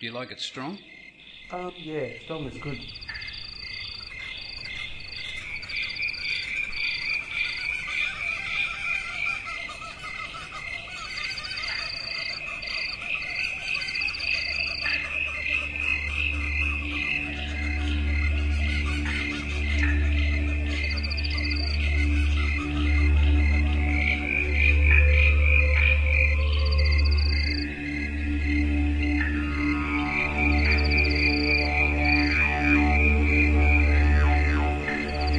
[0.00, 0.78] Do you like it strong?
[1.50, 2.78] Um, yeah, strong is good.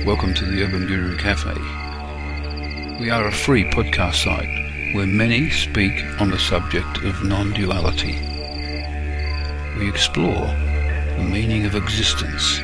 [0.10, 1.54] Welcome to the Urban Guru Cafe.
[3.00, 4.50] We are a free podcast site
[4.96, 8.20] where many speak on the subject of non-duality.
[9.78, 12.58] We explore the meaning of existence.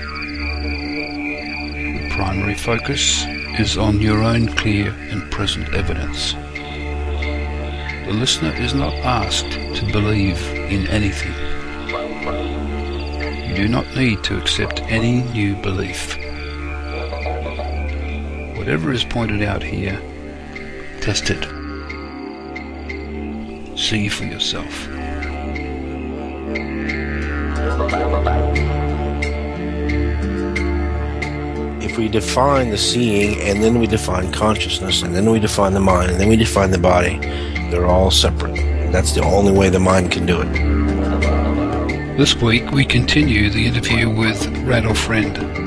[1.94, 3.23] The primary focus
[3.59, 6.34] is on your own clear and present evidence.
[8.07, 11.35] The listener is not asked to believe in anything.
[13.48, 16.24] You do not need to accept any new belief.
[18.66, 20.02] Whatever is pointed out here,
[20.99, 21.44] test it.
[23.77, 24.88] See for yourself.
[31.80, 35.80] If we define the seeing and then we define consciousness and then we define the
[35.80, 37.20] mind and then we define the body,
[37.70, 38.55] they're all separate.
[38.91, 42.18] That's the only way the mind can do it.
[42.18, 45.65] This week we continue the interview with Randall Friend.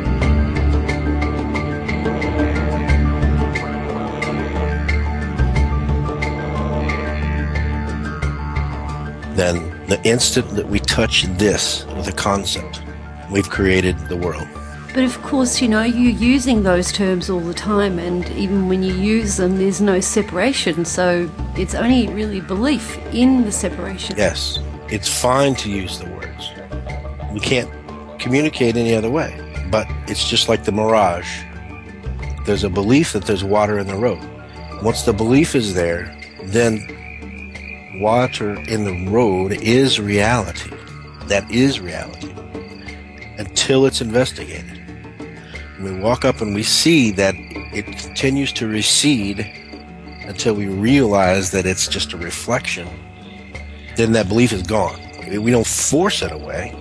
[9.89, 12.83] The instant that we touch this with a concept,
[13.31, 14.47] we've created the world.
[14.95, 18.83] But of course, you know, you're using those terms all the time, and even when
[18.83, 20.85] you use them, there's no separation.
[20.85, 24.17] So it's only really belief in the separation.
[24.17, 24.59] Yes,
[24.89, 26.51] it's fine to use the words.
[27.33, 27.71] We can't
[28.19, 29.45] communicate any other way.
[29.71, 31.43] But it's just like the mirage.
[32.47, 34.19] There's a belief that there's water in the road.
[34.83, 36.98] Once the belief is there, then
[37.97, 40.71] water in the road is reality.
[41.27, 42.33] That is reality.
[43.39, 44.81] Until it's investigated.
[45.81, 49.41] We walk up and we see that it continues to recede
[50.23, 52.89] until we realize that it's just a reflection.
[53.97, 55.01] Then that belief is gone.
[55.29, 56.75] We don't force it away.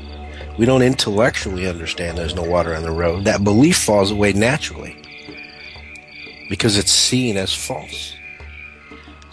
[0.57, 3.25] We don't intellectually understand there's no water on the road.
[3.25, 4.95] That belief falls away naturally
[6.50, 8.16] because it's seen as false.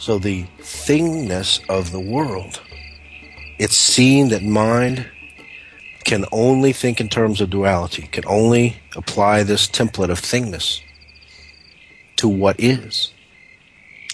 [0.04, 2.60] So the thingness of the world,
[3.58, 5.06] it's seen that mind
[6.04, 10.82] can only think in terms of duality, can only apply this template of thingness
[12.16, 13.14] to what is.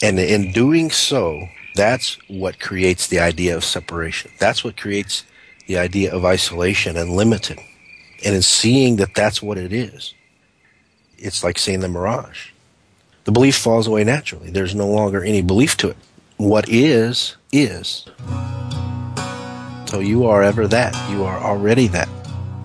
[0.01, 4.31] And in doing so, that's what creates the idea of separation.
[4.39, 5.25] That's what creates
[5.67, 7.59] the idea of isolation and limited.
[8.25, 10.15] And in seeing that that's what it is,
[11.19, 12.50] it's like seeing the mirage.
[13.25, 14.51] The belief falls away naturally.
[14.51, 15.97] There's no longer any belief to it.
[16.37, 18.07] What is, is.
[19.87, 20.95] So you are ever that.
[21.11, 22.09] You are already that.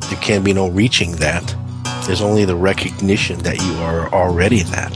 [0.09, 1.55] There can be no reaching that.
[2.05, 4.95] There's only the recognition that you are already that.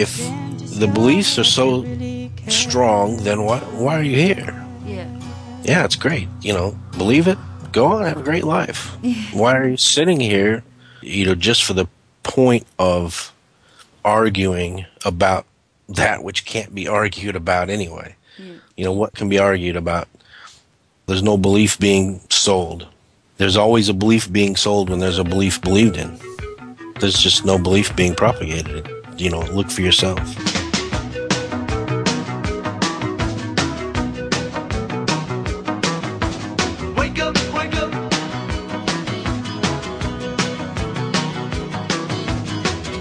[0.00, 0.16] If
[0.78, 1.84] the beliefs are so
[2.48, 4.66] strong, then why, why are you here?
[4.86, 5.06] Yeah.
[5.62, 6.26] Yeah, it's great.
[6.40, 7.36] You know, believe it,
[7.70, 8.96] go on, have a great life.
[9.34, 10.64] Why are you sitting here,
[11.02, 11.86] you know, just for the
[12.22, 13.34] point of
[14.02, 15.44] arguing about
[15.90, 18.16] that which can't be argued about anyway?
[18.76, 20.08] You know, what can be argued about?
[21.04, 22.86] There's no belief being sold.
[23.36, 26.18] There's always a belief being sold when there's a belief believed in.
[27.00, 28.88] There's just no belief being propagated.
[29.20, 30.18] You know, look for yourself.
[36.96, 37.92] Wake up, wake up.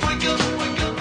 [0.04, 0.98] Wake up, wake up.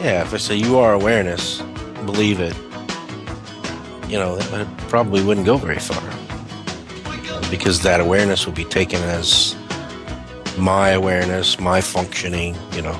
[0.00, 1.60] Yeah, if I say you are awareness,
[2.06, 2.56] believe it,
[4.08, 6.02] you know, that probably wouldn't go very far.
[7.50, 9.54] Because that awareness would be taken as
[10.58, 12.98] my awareness, my functioning, you know.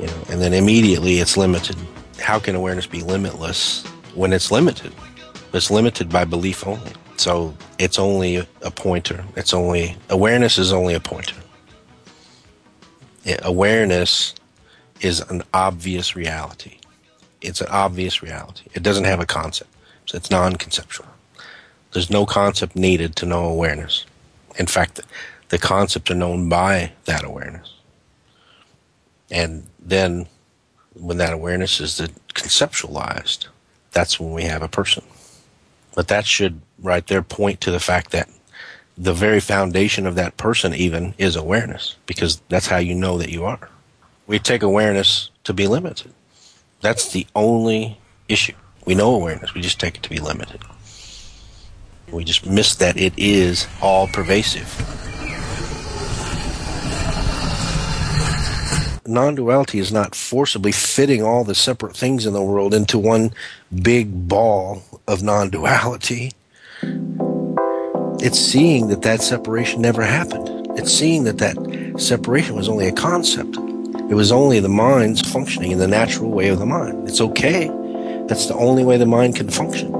[0.00, 1.76] You know, and then immediately it's limited.
[2.20, 4.92] How can awareness be limitless when it's limited?
[5.52, 6.92] It's limited by belief only.
[7.16, 9.24] So it's only a pointer.
[9.36, 11.36] It's only awareness is only a pointer.
[13.42, 14.34] Awareness
[15.00, 16.78] is an obvious reality.
[17.40, 18.64] It's an obvious reality.
[18.74, 19.70] It doesn't have a concept.
[20.04, 21.06] So it's non-conceptual.
[21.92, 24.04] There's no concept needed to know awareness.
[24.58, 25.00] In fact,
[25.48, 27.74] the concept are known by that awareness.
[29.30, 30.26] And then
[30.94, 32.00] when that awareness is
[32.34, 33.46] conceptualized,
[33.92, 35.04] that's when we have a person.
[35.94, 38.28] But that should right there point to the fact that
[38.98, 43.30] the very foundation of that person even is awareness because that's how you know that
[43.30, 43.68] you are.
[44.26, 46.12] We take awareness to be limited.
[46.80, 47.98] That's the only
[48.28, 48.54] issue.
[48.84, 50.60] We know awareness, we just take it to be limited.
[52.10, 55.05] We just miss that it is all pervasive.
[59.08, 63.32] Non duality is not forcibly fitting all the separate things in the world into one
[63.82, 66.32] big ball of non duality.
[68.20, 70.66] It's seeing that that separation never happened.
[70.78, 73.56] It's seeing that that separation was only a concept.
[73.56, 77.08] It was only the mind's functioning in the natural way of the mind.
[77.08, 77.68] It's okay.
[78.28, 79.95] That's the only way the mind can function.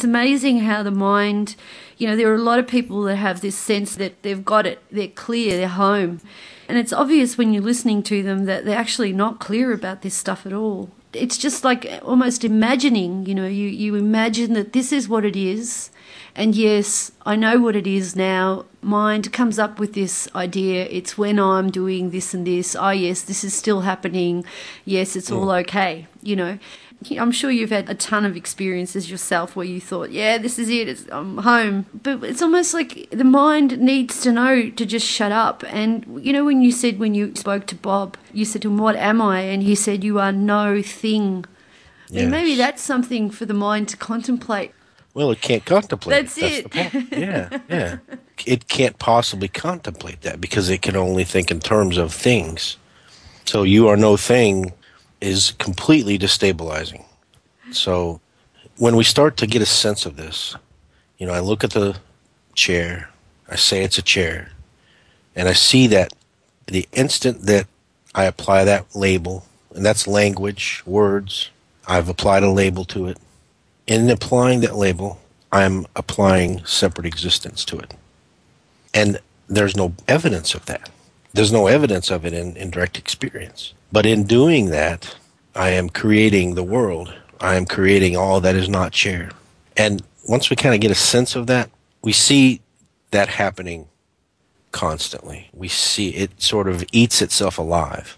[0.00, 1.56] It's amazing how the mind,
[1.98, 4.64] you know, there are a lot of people that have this sense that they've got
[4.64, 6.22] it, they're clear, they're home.
[6.70, 10.14] And it's obvious when you're listening to them that they're actually not clear about this
[10.14, 10.88] stuff at all.
[11.12, 15.36] It's just like almost imagining, you know, you, you imagine that this is what it
[15.36, 15.90] is.
[16.34, 18.64] And yes, I know what it is now.
[18.80, 20.86] Mind comes up with this idea.
[20.86, 22.74] It's when I'm doing this and this.
[22.74, 24.46] Oh, yes, this is still happening.
[24.86, 25.60] Yes, it's all mm.
[25.64, 26.58] okay, you know.
[27.10, 30.68] I'm sure you've had a ton of experiences yourself where you thought, yeah, this is
[30.68, 31.86] it, it's, I'm home.
[31.94, 35.64] But it's almost like the mind needs to know to just shut up.
[35.68, 38.76] And, you know, when you said, when you spoke to Bob, you said to him,
[38.76, 39.40] what am I?
[39.40, 41.46] And he said, you are no thing.
[42.10, 44.72] I mean, maybe that's something for the mind to contemplate.
[45.14, 46.22] Well, it can't contemplate.
[46.22, 46.66] That's it.
[46.66, 46.70] it.
[46.72, 47.18] That's the.
[47.18, 47.98] Yeah, yeah.
[48.46, 52.76] It can't possibly contemplate that because it can only think in terms of things.
[53.44, 54.72] So you are no thing
[55.20, 57.04] is completely destabilizing.
[57.72, 58.20] So
[58.78, 60.56] when we start to get a sense of this,
[61.18, 61.96] you know, I look at the
[62.54, 63.10] chair,
[63.48, 64.52] I say it's a chair,
[65.36, 66.12] and I see that
[66.66, 67.66] the instant that
[68.14, 69.44] I apply that label,
[69.74, 71.50] and that's language, words,
[71.86, 73.18] I've applied a label to it
[73.90, 75.20] in applying that label,
[75.50, 77.94] I'm applying separate existence to it.
[78.94, 79.18] And
[79.48, 80.90] there's no evidence of that.
[81.32, 83.74] There's no evidence of it in, in direct experience.
[83.92, 85.16] But in doing that,
[85.54, 87.12] I am creating the world.
[87.40, 89.30] I am creating all that is not chair.
[89.76, 91.70] And once we kind of get a sense of that,
[92.02, 92.60] we see
[93.10, 93.88] that happening
[94.72, 95.50] constantly.
[95.52, 98.16] We see it sort of eats itself alive.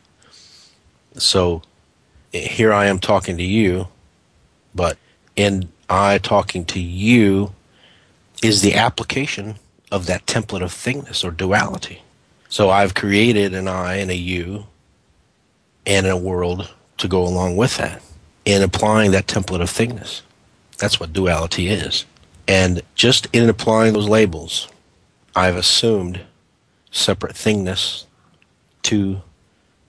[1.15, 1.63] So
[2.35, 3.89] eh, here I am talking to you,
[4.75, 4.99] but
[5.37, 7.55] in I talking to you
[8.43, 9.57] is the application
[9.91, 12.03] of that template of thingness or duality.
[12.49, 14.67] So I've created an I and a you
[15.87, 18.03] and in a world to go along with that
[18.45, 20.23] in applying that template of thingness.
[20.79, 22.05] That's what duality is.
[22.49, 24.69] And just in applying those labels,
[25.35, 26.21] I've assumed
[26.91, 28.05] separate thingness
[28.83, 29.23] to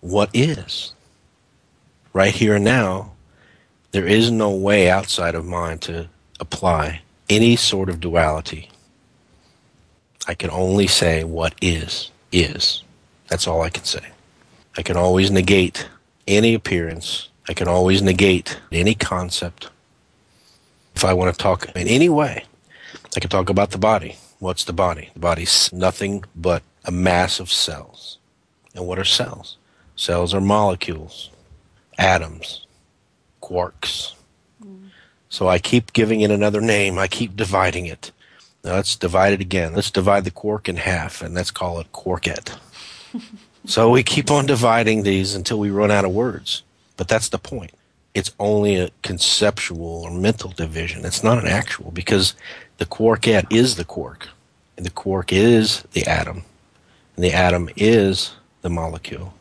[0.02, 0.94] what is.
[2.14, 3.14] Right here and now,
[3.92, 6.10] there is no way outside of mind to
[6.40, 8.70] apply any sort of duality.
[10.28, 12.84] I can only say what is, is.
[13.28, 14.13] That's all I can say.
[14.76, 15.88] I can always negate
[16.28, 17.30] any appearance.
[17.48, 19.70] I can always negate any concept.
[20.96, 22.46] If I want to talk in any way,
[23.16, 24.18] I can talk about the body.
[24.40, 25.10] What's the body?
[25.14, 28.18] The body's nothing but a mass of cells.
[28.76, 29.58] And what are cells?
[29.96, 31.30] Cells are molecules,
[31.98, 32.66] atoms,
[33.42, 34.14] quarks.
[35.30, 36.98] So I keep giving it another name.
[36.98, 38.12] I keep dividing it.
[38.64, 39.74] Now let's divide it again.
[39.74, 42.58] Let's divide the quark in half, and let's call it quarket.
[43.66, 46.64] so we keep on dividing these until we run out of words.
[46.98, 47.72] But that's the point.
[48.14, 51.06] It's only a conceptual or mental division.
[51.06, 52.36] It's not an actual because
[52.78, 54.30] the quarket is the quark,
[54.78, 56.44] and the quark is the atom,
[57.16, 59.34] and the atom is the molecule,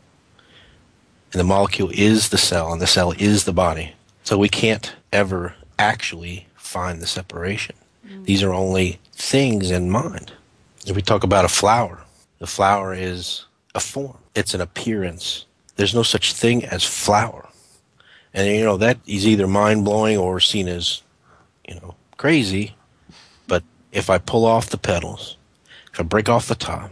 [1.33, 3.95] and the molecule is the cell, and the cell is the body.
[4.25, 7.75] So we can't ever actually find the separation.
[8.07, 8.25] Mm.
[8.25, 10.33] These are only things in mind.
[10.87, 12.05] If we talk about a flower,
[12.39, 15.47] the flower is a form, it's an appearance.
[15.77, 17.49] There's no such thing as flower.
[18.35, 21.03] And, you know, that is either mind blowing or seen as,
[21.69, 22.75] you know, crazy.
[23.47, 25.37] But if I pull off the petals,
[25.93, 26.91] if I break off the top,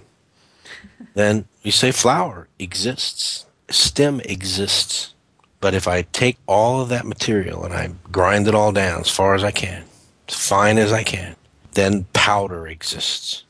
[1.15, 5.15] then we say flower exists, stem exists.
[5.61, 9.11] But if I take all of that material and I grind it all down as
[9.11, 9.85] far as I can,
[10.29, 11.37] as fine as I can,
[11.73, 13.45] then powder exists.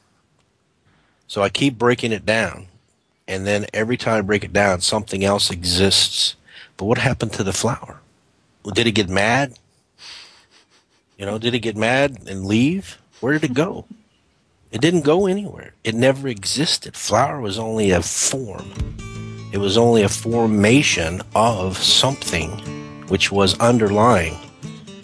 [1.28, 2.66] So I keep breaking it down.
[3.30, 6.34] And then every time I break it down, something else exists.
[6.76, 8.00] But what happened to the flower?
[8.64, 9.54] Well, Did it get mad?
[11.16, 12.98] You know, did it get mad and leave?
[13.20, 13.84] Where did it go?
[14.72, 15.74] It didn't go anywhere.
[15.84, 16.96] It never existed.
[16.96, 18.68] Flower was only a form.
[19.52, 22.50] It was only a formation of something
[23.06, 24.36] which was underlying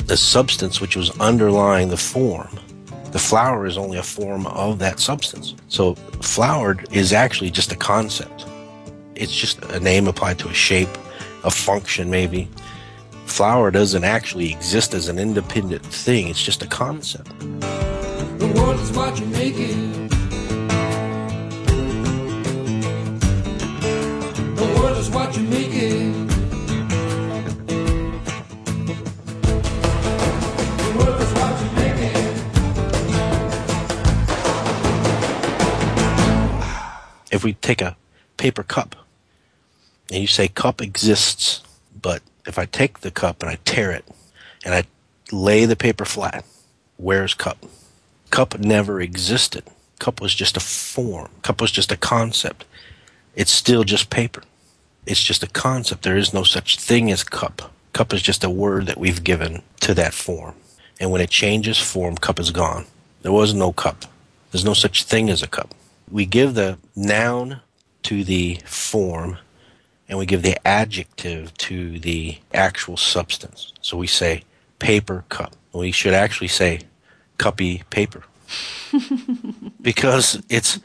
[0.06, 2.58] the substance which was underlying the form.
[3.16, 5.54] The flower is only a form of that substance.
[5.68, 8.44] So, flowered is actually just a concept.
[9.14, 10.90] It's just a name applied to a shape,
[11.42, 12.46] a function, maybe.
[13.24, 17.30] Flower doesn't actually exist as an independent thing, it's just a concept.
[17.40, 20.10] The world is what you make it.
[24.56, 26.05] The world is what you make it.
[37.36, 37.96] If we take a
[38.36, 38.96] paper cup
[40.10, 41.62] and you say cup exists,
[42.00, 44.04] but if I take the cup and I tear it
[44.64, 44.84] and I
[45.30, 46.44] lay the paper flat,
[46.96, 47.64] where's cup?
[48.30, 49.64] Cup never existed.
[49.98, 51.30] Cup was just a form.
[51.42, 52.64] Cup was just a concept.
[53.34, 54.42] It's still just paper.
[55.06, 56.02] It's just a concept.
[56.02, 57.72] There is no such thing as cup.
[57.92, 60.54] Cup is just a word that we've given to that form.
[60.98, 62.86] And when it changes form, cup is gone.
[63.22, 64.06] There was no cup.
[64.50, 65.74] There's no such thing as a cup.
[66.10, 67.60] We give the noun
[68.04, 69.38] to the form
[70.08, 73.72] and we give the adjective to the actual substance.
[73.80, 74.44] So we say
[74.78, 75.56] paper cup.
[75.72, 76.80] We should actually say
[77.38, 78.22] cuppy paper.
[79.82, 80.78] because it's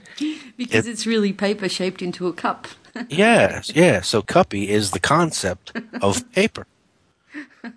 [0.57, 2.67] Because It- it's really paper shaped into a cup.
[3.09, 4.01] Yes, yeah.
[4.01, 6.67] So cuppy is the concept of paper.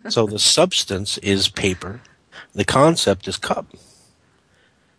[0.08, 2.00] So the substance is paper.
[2.52, 3.66] The concept is cup.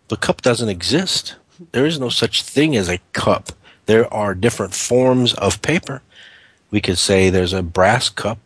[0.08, 1.34] But cup doesn't exist.
[1.72, 3.52] There is no such thing as a cup.
[3.86, 6.02] There are different forms of paper.
[6.70, 8.38] We could say there's a brass cup,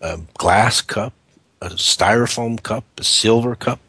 [0.00, 1.12] a glass cup,
[1.60, 3.80] a styrofoam cup, a silver cup.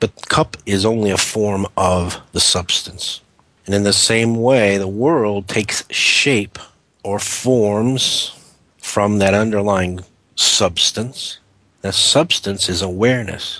[0.00, 3.20] But cup is only a form of the substance.
[3.66, 6.58] And in the same way, the world takes shape
[7.04, 8.32] or forms
[8.78, 10.00] from that underlying
[10.34, 11.38] substance.
[11.82, 13.58] That substance is awareness.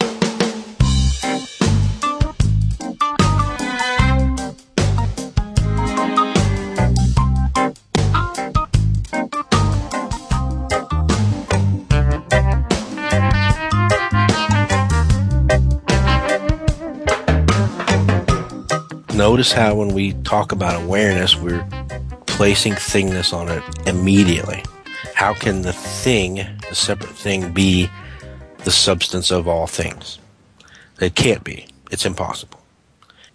[19.22, 21.64] Notice how when we talk about awareness, we're
[22.26, 24.64] placing thingness on it immediately.
[25.14, 27.88] How can the thing, the separate thing, be
[28.64, 30.18] the substance of all things?
[31.00, 31.68] It can't be.
[31.92, 32.58] It's impossible.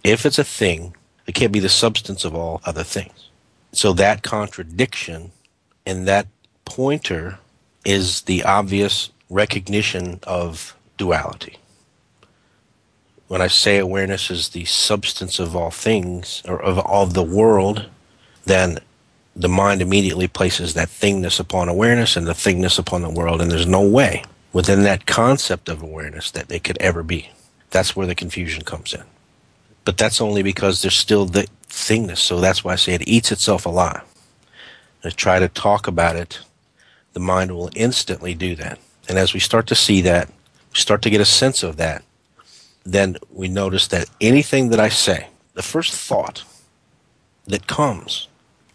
[0.04, 0.94] If it's a thing,
[1.26, 3.30] it can't be the substance of all other things.
[3.72, 5.32] So that contradiction
[5.86, 6.26] and that
[6.66, 7.38] pointer
[7.86, 11.56] is the obvious recognition of duality
[13.28, 17.86] when I say awareness is the substance of all things or of all the world,
[18.44, 18.78] then
[19.36, 23.50] the mind immediately places that thingness upon awareness and the thingness upon the world, and
[23.50, 27.30] there's no way within that concept of awareness that it could ever be.
[27.70, 29.04] That's where the confusion comes in.
[29.84, 33.30] But that's only because there's still the thingness, so that's why I say it eats
[33.30, 34.02] itself alive.
[35.04, 36.40] And try to talk about it,
[37.12, 38.78] the mind will instantly do that.
[39.08, 40.28] And as we start to see that,
[40.72, 42.02] we start to get a sense of that,
[42.92, 46.44] then we notice that anything that I say, the first thought
[47.46, 48.28] that comes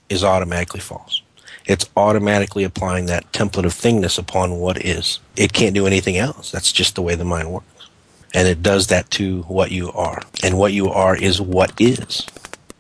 [0.10, 1.22] is automatically false.
[1.66, 5.20] It's automatically applying that template of thingness upon what is.
[5.38, 6.52] It can't do anything else.
[6.52, 7.90] That's just the way the mind works.
[8.34, 10.22] And it does that to what you are.
[10.44, 12.26] And what you are is what is.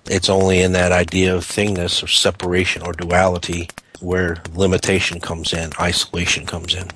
[0.05, 3.69] It's only in that idea of thingness or separation or duality
[4.01, 6.89] where limitation comes in, isolation comes in.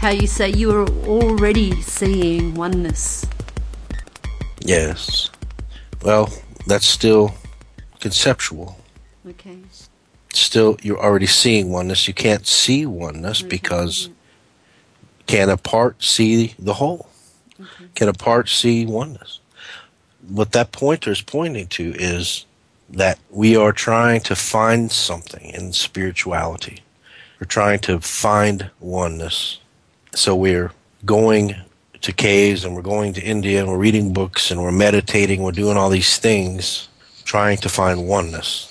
[0.00, 3.26] How you say you are already seeing oneness.
[4.62, 5.28] Yes.
[6.02, 6.32] Well,
[6.66, 7.34] that's still
[8.00, 8.78] conceptual.
[9.28, 9.58] Okay.
[10.32, 12.08] Still, you're already seeing oneness.
[12.08, 14.08] You can't see oneness because
[15.26, 17.10] can a part see the whole?
[17.94, 19.40] Can a part see oneness?
[20.26, 22.46] What that pointer is pointing to is
[22.88, 26.78] that we are trying to find something in spirituality.
[27.38, 29.59] We're trying to find oneness.
[30.14, 30.72] So we're
[31.04, 31.54] going
[32.00, 35.52] to caves and we're going to India and we're reading books and we're meditating, we're
[35.52, 36.88] doing all these things
[37.24, 38.66] trying to find oneness.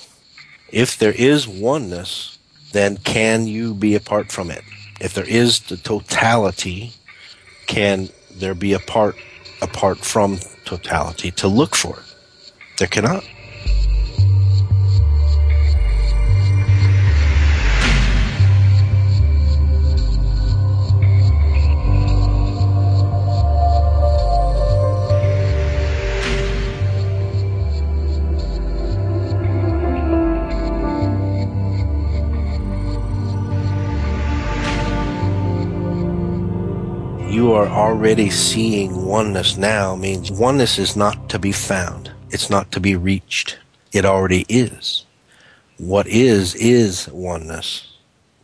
[0.71, 2.37] If there is oneness,
[2.73, 4.63] then can you be apart from it?
[4.99, 6.91] If there is the totality,
[7.67, 9.15] can there be a part
[9.61, 12.53] apart from totality to look for it?
[12.77, 13.23] There cannot.
[37.39, 42.11] You are already seeing oneness now means oneness is not to be found.
[42.31, 43.57] It's not to be reached.
[43.93, 45.05] It already is.
[45.77, 47.95] What is, is oneness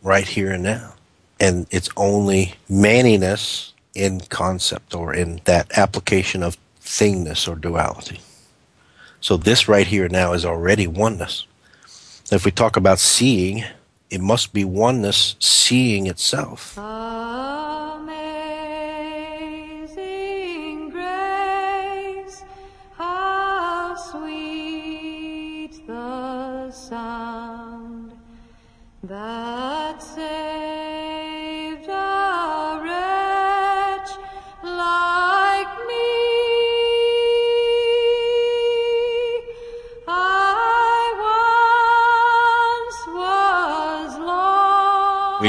[0.02, 0.94] right here and now.
[1.38, 8.20] And it's only maniness in concept or in that application of thingness or duality.
[9.20, 11.46] So this right here now is already oneness.
[12.32, 13.62] If we talk about seeing,
[14.08, 16.78] it must be oneness seeing itself.
[16.78, 17.45] Amazing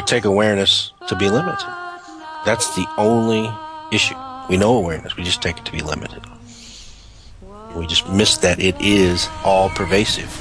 [0.07, 1.67] take awareness to be limited.
[2.45, 3.51] That's the only
[3.91, 4.15] issue.
[4.49, 6.23] We know awareness, we just take it to be limited.
[7.75, 10.31] We just miss that it is all pervasive.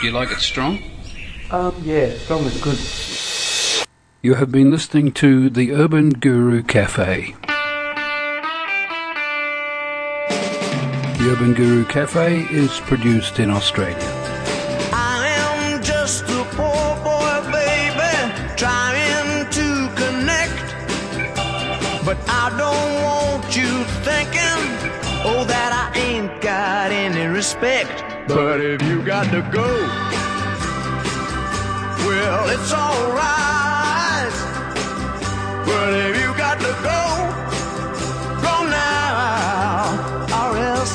[0.00, 0.82] Do you like it strong?
[1.52, 3.86] Um, yeah, strong is good.
[4.20, 7.36] You have been listening to the Urban Guru Cafe.
[11.22, 13.96] The Urban Guru Cafe is produced in Australia.
[14.92, 20.66] I am just a poor boy, baby, trying to connect.
[22.04, 24.62] But I don't want you thinking,
[25.22, 28.02] oh, that I ain't got any respect.
[28.26, 29.68] But if you got to go,
[32.04, 34.32] well, it's alright.
[35.66, 37.41] But if you got to go,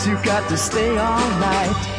[0.08, 1.97] go now, or else you got to stay all night.